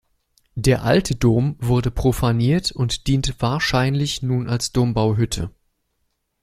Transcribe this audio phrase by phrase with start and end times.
[0.55, 5.51] Der alte Dom wurde profaniert und diente wahrscheinlich nun als Dombauhütte.